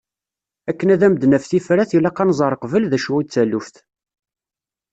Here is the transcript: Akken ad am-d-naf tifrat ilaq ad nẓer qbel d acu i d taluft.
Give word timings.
Akken 0.69 0.89
ad 0.93 1.01
am-d-naf 1.07 1.45
tifrat 1.45 1.91
ilaq 1.97 2.17
ad 2.23 2.27
nẓer 2.29 2.53
qbel 2.63 2.83
d 2.87 2.93
acu 2.97 3.13
i 3.21 3.23
d 3.25 3.27
taluft. 3.33 3.75